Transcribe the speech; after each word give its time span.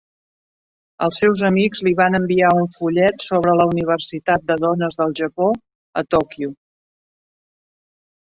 Els 1.07 1.17
seus 1.23 1.41
amics 1.49 1.81
li 1.87 1.91
van 1.99 2.19
enviar 2.19 2.49
un 2.61 2.63
fullet 2.77 3.25
sobre 3.25 3.53
la 3.61 3.67
universitat 3.73 4.49
de 4.53 4.57
dones 4.63 4.97
del 5.01 5.13
Japó 5.21 5.49
a 6.03 6.07
Tòquio. 6.15 6.51